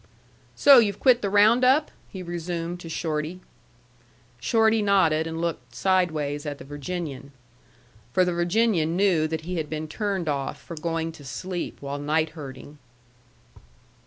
"So 0.55 0.79
you've 0.79 0.99
quit 0.99 1.21
the 1.21 1.29
round 1.29 1.63
up?" 1.63 1.91
he 2.09 2.23
resumed 2.23 2.79
to 2.79 2.89
Shorty. 2.89 3.39
Shorty 4.39 4.81
nodded 4.81 5.27
and 5.27 5.39
looked 5.39 5.75
sidewise 5.75 6.43
at 6.43 6.57
the 6.57 6.63
Virginian. 6.63 7.31
For 8.11 8.25
the 8.25 8.33
Virginian 8.33 8.97
knew 8.97 9.27
that 9.27 9.41
he 9.41 9.57
had 9.57 9.69
been 9.69 9.87
turned 9.87 10.27
off 10.27 10.59
for 10.59 10.73
going 10.75 11.11
to 11.11 11.23
sleep 11.23 11.77
while 11.83 11.99
night 11.99 12.29
herding. 12.29 12.79